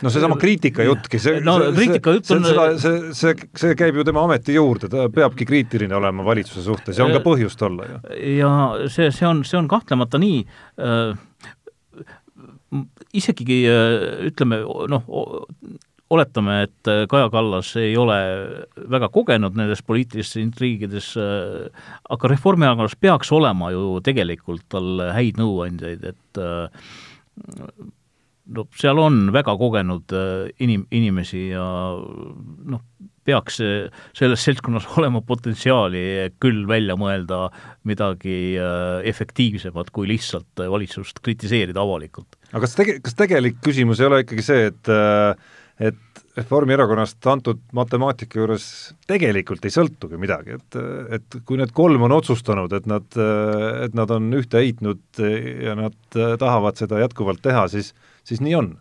[0.04, 4.58] no seesama kriitikajuttki, see no kriitikajutt on see, see, see, see käib ju tema ameti
[4.58, 8.00] juurde, ta peabki kriitiline olema valitsuse suhtes ja on ka põhjust olla ju.
[8.38, 8.54] ja
[8.94, 11.18] see, see on, see on kahtlemata nii äh,,
[13.18, 15.06] isegi äh, ütleme noh,
[16.14, 18.18] oletame, et Kaja Kallas ei ole
[18.92, 26.08] väga kogenud nendes poliitilistes intriigides, äh, aga Reformierakonnas peaks olema ju tegelikult tal häid nõuandjaid,
[26.14, 26.88] et äh,
[28.56, 31.66] no seal on väga kogenud äh, inim-, inimesi ja
[31.98, 32.84] noh,
[33.28, 36.02] peaks selles seltskonnas olema potentsiaali
[36.42, 37.48] küll välja mõelda
[37.88, 42.40] midagi äh, efektiivsemat, kui lihtsalt valitsust kritiseerida avalikult.
[42.54, 45.34] aga kas tege-, kas tegelik küsimus ei ole ikkagi see, et äh,
[45.78, 46.04] et
[46.38, 48.66] Reformierakonnast antud matemaatika juures
[49.10, 50.78] tegelikult ei sõltugi midagi, et,
[51.18, 53.18] et kui need kolm on otsustanud, et nad,
[53.86, 57.94] et nad on ühte heitnud ja nad tahavad seda jätkuvalt teha, siis
[58.28, 58.72] siis nii on.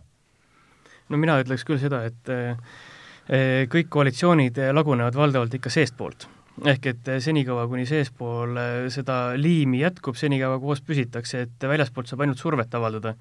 [1.07, 6.27] no mina ütleks küll seda, et eh, kõik koalitsioonid lagunevad valdavalt ikka seestpoolt.
[6.65, 12.25] ehk et senikaua, kuni seespool eh, seda liimi jätkub, senikaua koos püsitakse, et väljaspoolt saab
[12.25, 13.15] ainult survet avaldada.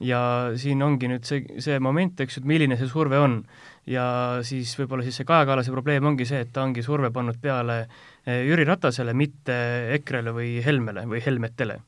[0.00, 0.20] ja
[0.54, 3.42] siin ongi nüüd see, see moment, eks ju, et milline see surve on.
[3.86, 4.04] ja
[4.42, 7.80] siis võib-olla siis see Kaja Kallase probleem ongi see, et ta ongi surve pannud peale
[8.26, 9.58] eh, Jüri Ratasele, mitte
[9.98, 11.82] EKRE-le või Helmele või Helmetele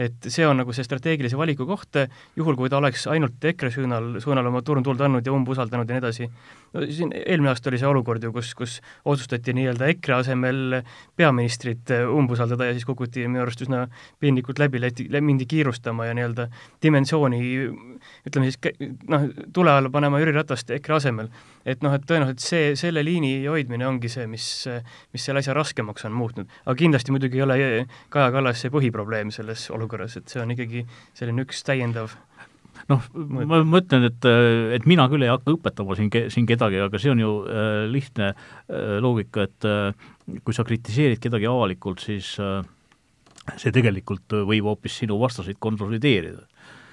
[0.00, 1.98] et see on nagu see strateegilise valiku koht,
[2.38, 6.02] juhul kui ta oleks ainult EKRE suunal, suunal oma turmtuld andnud ja umbusaldanud ja nii
[6.04, 6.28] edasi,
[6.74, 10.80] no siin eelmine aasta oli see olukord ju, kus, kus otsustati nii-öelda EKRE asemel
[11.20, 13.84] peaministrit umbusaldada ja siis kukuti minu arust üsna
[14.22, 14.80] piinlikult läbi,
[15.20, 16.48] mindi kiirustama ja nii-öelda
[16.82, 17.42] dimensiooni
[18.26, 18.58] ütleme siis
[19.08, 21.30] noh, tule alla panema Jüri Ratast EKRE asemel.
[21.68, 24.46] et noh, et tõenäoliselt see, selle liini hoidmine ongi see, mis,
[25.12, 26.48] mis selle asja raskemaks on muutnud.
[26.64, 27.58] aga kindlasti muidugi ei ole
[28.08, 29.89] Kaja Kallas see põhiprobleem selles olukorras,
[30.20, 30.84] et see on ikkagi
[31.18, 32.14] selline üks täiendav
[32.90, 34.28] noh, ma mõtlen, et,
[34.76, 38.32] et mina küll ei hakka õpetama siin, siin kedagi, aga see on ju äh, lihtne
[38.32, 42.62] äh, loogika, et äh, kui sa kritiseerid kedagi avalikult, siis äh,
[43.56, 46.46] see tegelikult võib hoopis sinu vastaseid konsolideerida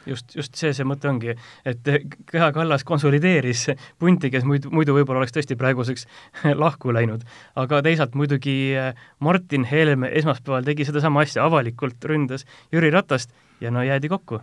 [0.08, 1.36] just, just see, see mõte ongi,
[1.68, 1.92] et
[2.32, 3.68] Kaja Kallas konsolideeris
[4.00, 6.08] punti, kes muidu, muidu võib-olla oleks tõesti praeguseks
[6.64, 7.26] lahku läinud.
[7.56, 13.72] aga teisalt muidugi äh, Martin Helme esmaspäeval tegi sedasama asja, avalikult ründas Jüri Ratast ja
[13.72, 14.42] no jäädi kokku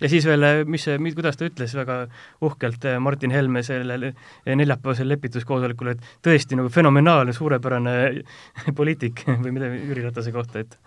[0.00, 2.00] ja siis veel, äh, mis see, kuidas ta ütles väga
[2.44, 4.10] uhkelt, äh, Martin Helme sellel
[4.46, 7.94] neljapäevasel lepituskoosolekul, et tõesti nagu fenomenaalne, suurepärane
[8.78, 10.78] poliitik või midagi Jüri Ratase kohta, et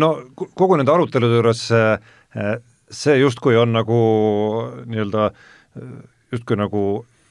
[0.00, 1.66] no kogu nende arutelude juures
[2.90, 4.00] see justkui on nagu
[4.86, 5.30] nii-öelda
[6.32, 6.82] justkui nagu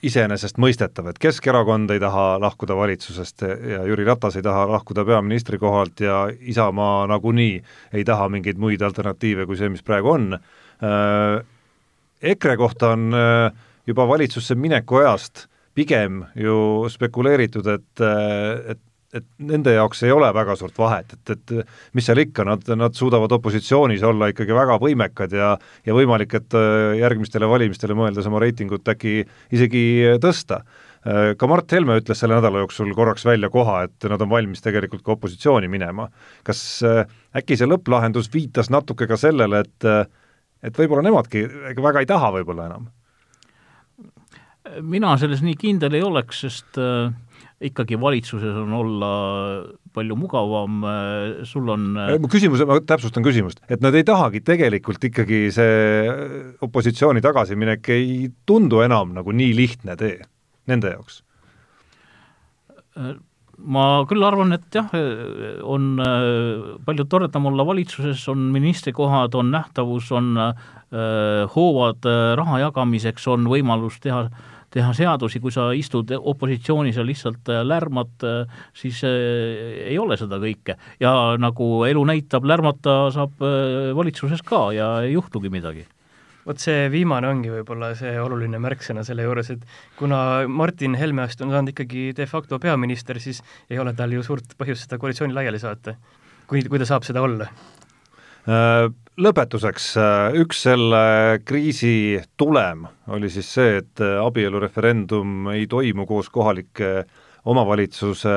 [0.08, 6.04] iseenesestmõistetav, et Keskerakond ei taha lahkuda valitsusest ja Jüri Ratas ei taha lahkuda peaministri kohalt
[6.06, 7.56] ja Isamaa nagunii
[7.94, 10.38] ei taha mingeid muid alternatiive kui see, mis praegu on.
[12.22, 13.10] EKRE kohta on
[13.88, 18.06] juba valitsusse mineku ajast pigem ju spekuleeritud, et,
[18.74, 18.82] et
[19.16, 22.96] et nende jaoks ei ole väga suurt vahet, et, et mis seal ikka, nad, nad
[22.98, 25.54] suudavad opositsioonis olla ikkagi väga võimekad ja
[25.88, 29.22] ja võimalik, et äh, järgmistele valimistele mõeldes oma reitingut äkki
[29.56, 29.84] isegi
[30.24, 30.60] tõsta.
[31.08, 34.64] Äh, ka Mart Helme ütles selle nädala jooksul korraks välja koha, et nad on valmis
[34.66, 36.10] tegelikult ka opositsiooni minema.
[36.44, 39.92] kas äh, äkki see lõpplahendus viitas natuke ka sellele, et
[40.68, 41.46] et võib-olla nemadki
[41.80, 42.92] väga ei taha võib-olla enam?
[44.84, 47.14] mina selles nii kindel ei oleks, sest äh
[47.68, 49.12] ikkagi valitsuses on olla
[49.98, 50.84] palju mugavam,
[51.50, 56.10] sul on mu küsimus, ma täpsustan küsimust, et nad ei tahagi tegelikult ikkagi see
[56.66, 60.20] opositsiooni tagasiminek ei tundu enam nagu nii lihtne tee
[60.70, 61.24] nende jaoks?
[63.58, 64.92] ma küll arvan, et jah,
[65.66, 65.98] on
[66.86, 70.36] palju toredam olla valitsuses, on ministrikohad, on nähtavus, on
[71.56, 72.06] hoovad
[72.38, 74.28] raha jagamiseks, on võimalus teha
[74.78, 78.26] teha seadusi, kui sa istud opositsioonis ja lihtsalt lärmad,
[78.78, 80.78] siis ei ole seda kõike.
[81.02, 81.12] ja
[81.42, 83.42] nagu elu näitab, lärmata saab
[83.98, 85.88] valitsuses ka ja ei juhtugi midagi
[86.48, 89.66] vot see viimane ongi võib-olla see oluline märksõna selle juures, et
[90.00, 94.56] kuna Martin Helmeast on saanud ikkagi de facto peaminister, siis ei ole tal ju suurt
[94.60, 95.98] põhjust seda koalitsiooni laiali saata.
[96.48, 97.50] kui, kui ta saab seda olla.
[98.48, 98.86] Äh,
[99.20, 101.00] lõpetuseks, äh, üks selle
[101.44, 107.02] kriisi tulem oli siis see, et äh, abielureferendum ei toimu koos kohalike
[107.48, 108.36] omavalitsuse,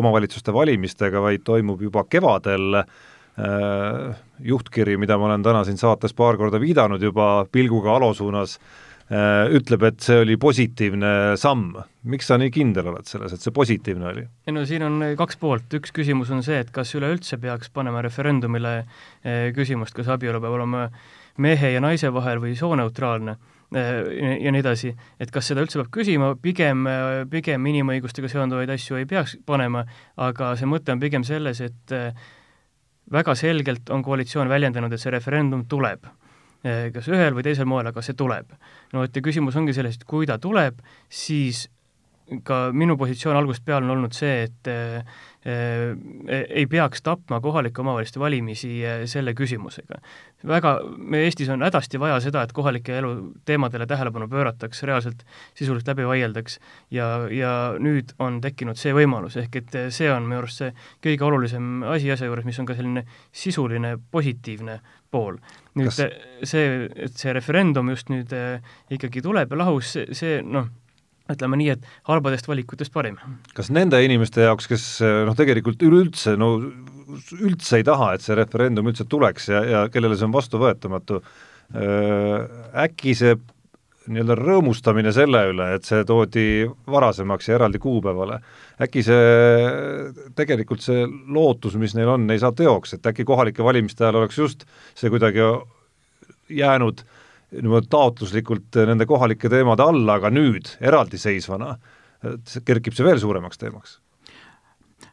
[0.00, 2.82] omavalitsuste valimistega, vaid toimub juba kevadel.
[4.44, 8.58] Juhtkiri, mida ma olen täna siin saates paar korda viidanud juba pilguga Alo suunas,
[9.10, 11.72] ütleb, et see oli positiivne samm.
[12.06, 14.22] miks sa nii kindel oled selles, et see positiivne oli?
[14.46, 18.04] ei no siin on kaks poolt, üks küsimus on see, et kas üleüldse peaks panema
[18.06, 20.86] referendumile äh, küsimust, kas abielu peab olema
[21.42, 23.36] mehe ja naise vahel või sooneutraalne
[23.70, 24.90] ja nii edasi,
[25.20, 26.86] et kas seda üldse peab küsima, pigem,
[27.30, 29.84] pigem inimõigustega seonduvaid asju ei peaks panema,
[30.18, 31.94] aga see mõte on pigem selles, et
[33.10, 36.06] väga selgelt on koalitsioon väljendanud, et see referendum tuleb.
[36.62, 38.50] Kas ühel või teisel moel, aga see tuleb.
[38.92, 41.68] no vot ja küsimus ongi selles, et kui ta tuleb, siis
[42.44, 45.04] ka minu positsioon algusest peale on olnud see, et Äh,
[45.46, 49.96] ei peaks tapma kohalike omavalitsuste valimisi äh, selle küsimusega.
[50.46, 53.12] väga, me Eestis on hädasti vaja seda, et kohalike elu
[53.48, 55.24] teemadele tähelepanu pöörataks, reaalselt
[55.54, 56.58] sisuliselt läbi vaieldaks
[56.90, 60.74] ja, ja nüüd on tekkinud see võimalus, ehk et see on minu arust see
[61.08, 64.80] kõige olulisem asi asja juures, mis on ka selline sisuline positiivne
[65.10, 65.40] pool.
[65.74, 66.02] nüüd Kas...
[66.52, 68.60] see, et see referendum just nüüd äh,
[68.92, 70.68] ikkagi tuleb ja lahus, see, see noh,
[71.34, 73.18] ütleme nii, et halbadest valikutest parim.
[73.54, 74.88] kas nende inimeste jaoks, kes
[75.28, 76.56] noh, tegelikult üleüldse no
[77.40, 81.20] üldse ei taha, et see referendum üldse tuleks ja, ja kellele see on vastuvõetamatu,
[82.84, 83.34] äkki see
[84.10, 86.44] nii-öelda rõõmustamine selle üle, et see toodi
[86.90, 88.40] varasemaks ja eraldi kuupäevale,
[88.82, 89.20] äkki see,
[90.38, 94.40] tegelikult see lootus, mis neil on, ei saa teoks, et äkki kohalike valimiste ajal oleks
[94.40, 94.64] just
[94.98, 95.44] see kuidagi
[96.50, 97.19] jäänud äh,
[97.56, 101.74] niimoodi taotluslikult nende kohalike teemade alla, aga nüüd eraldiseisvana
[102.66, 103.98] kerkib see veel suuremaks teemaks.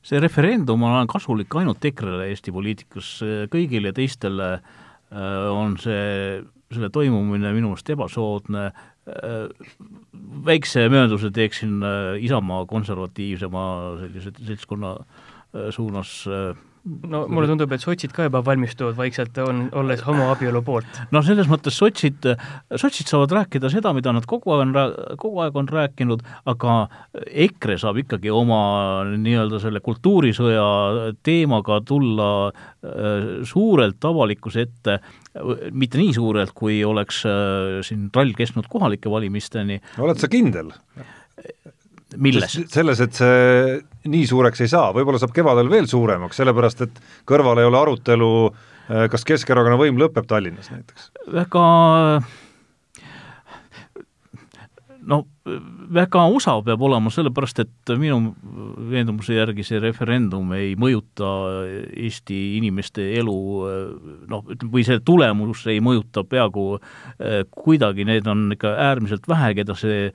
[0.03, 3.09] See referendum on kasulik ainult EKRE-le Eesti poliitikas,
[3.51, 6.37] kõigile teistele äh, on see,
[6.73, 8.69] selle toimumine minu meelest ebasoodne,
[9.07, 9.71] äh,
[10.47, 13.65] väikse möönduse teeksin äh, Isamaa konservatiivsema
[14.03, 14.95] sellise seltskonna
[15.71, 16.09] suunas
[17.11, 21.01] no mulle tundub, et sotsid ka juba valmistuvad vaikselt, on, olles homoabielu poolt.
[21.11, 22.27] no selles mõttes sotsid,
[22.75, 24.73] sotsid saavad rääkida seda, mida nad kogu aeg on,
[25.19, 26.77] kogu aeg on rääkinud, aga
[27.47, 28.61] EKRE saab ikkagi oma
[29.13, 30.67] nii-öelda selle kultuurisõja
[31.27, 34.99] teemaga tulla äh, suurelt avalikkuse ette,
[35.71, 39.81] mitte nii suurelt, kui oleks äh, siin trall kestnud kohalike valimisteni.
[40.01, 40.73] oled sa kindel?
[42.15, 42.57] Milles?
[42.71, 43.77] selles, et see
[44.07, 48.31] nii suureks ei saa, võib-olla saab kevadel veel suuremaks, sellepärast et kõrval ei ole arutelu,
[48.47, 51.11] äh, kas Keskerakonna võim lõpeb Tallinnas näiteks?
[51.35, 51.65] väga
[55.07, 55.21] no
[55.93, 58.33] väga osav peab olema, sellepärast et minu
[58.91, 61.29] veendumuse järgi see referendum ei mõjuta
[61.87, 63.37] Eesti inimeste elu
[64.27, 69.53] noh, ütleme, või see tulemus ei mõjuta peaaegu eh, kuidagi, need on ikka äärmiselt vähe,
[69.61, 70.09] keda see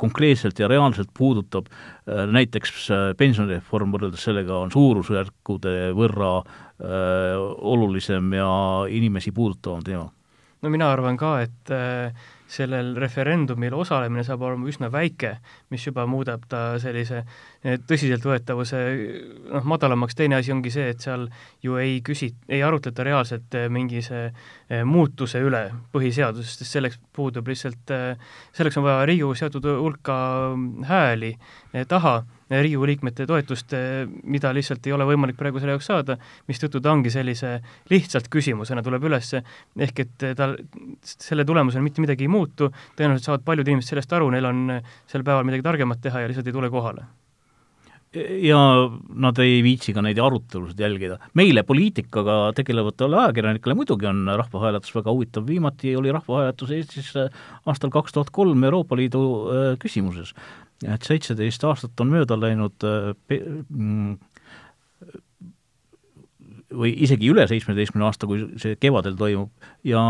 [0.00, 1.68] konkreetselt ja reaalselt puudutab,
[2.08, 6.38] eh, näiteks eh, pensionireform võrreldes sellega on suurusjärkude võrra
[6.78, 7.38] öö,
[7.72, 8.48] olulisem ja
[8.94, 10.08] inimesi puudutavam teema.
[10.62, 15.34] no mina arvan ka, et äh sellel referendumil osalemine saab olema üsna väike,
[15.70, 17.24] mis juba muudab ta sellise
[17.62, 18.80] tõsiseltvõetavuse
[19.50, 21.26] noh, madalamaks, teine asi ongi see, et seal
[21.64, 27.50] ju ei küsi-, ei arutleta reaalselt eh, mingise eh, muutuse üle põhiseadusest, sest selleks puudub
[27.50, 27.90] lihtsalt,
[28.54, 30.18] selleks on vaja Riigikogus seatud hulka
[30.54, 31.32] mm, hääli
[31.90, 33.74] taha Riigikogu liikmete toetust,
[34.24, 36.16] mida lihtsalt ei ole võimalik praegu selle jaoks saada,
[36.48, 37.58] mistõttu ta ongi sellise
[37.90, 39.34] lihtsalt küsimusena tuleb üles,
[39.76, 40.56] ehk et tal,
[41.04, 44.78] selle tulemusena mitte midagi ei muutu, tõenäoliselt saavad paljud inimesed sellest aru, neil on
[45.10, 47.04] sel päeval midagi targemat teha ja lihtsalt ei tule kohale
[48.16, 48.58] ja
[49.20, 51.18] nad ei viitsi ka neid arutelusid jälgida.
[51.36, 57.12] meile, poliitikaga tegelevatele ajakirjanikele muidugi on rahvahääletus väga huvitav, viimati oli rahvahääletus Eestis
[57.66, 60.32] aastal kaks tuhat kolm Euroopa Liidu äh, küsimuses.
[60.86, 63.12] Et seitseteist aastat on mööda läinud äh,
[63.68, 64.16] mm,
[66.78, 69.52] või isegi üle seitsmeteistkümne aasta, kui see kevadel toimub.
[69.88, 70.00] Ja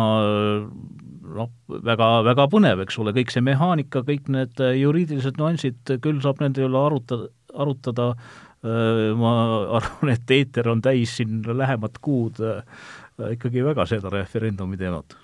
[1.39, 6.43] noh, väga, väga põnev, eks ole, kõik see mehaanika, kõik need juriidilised nüansid, küll saab
[6.43, 7.29] nende üle arutada,
[7.59, 8.11] arutada,
[8.65, 9.33] äh, ma
[9.79, 12.43] arvan, et eeter on täis siin lähemad kuud.
[12.43, 15.17] Äh, ikkagi väga seda referendumi teemat.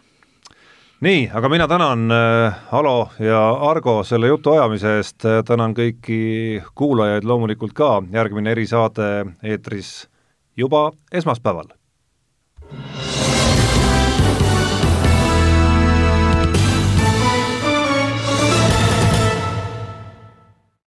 [1.05, 7.27] Nii, aga mina tänan äh, Alo ja Argo selle jutu ajamise eest, tänan kõiki kuulajaid
[7.29, 9.97] loomulikult ka, järgmine erisaade eetris
[10.57, 11.75] juba esmaspäeval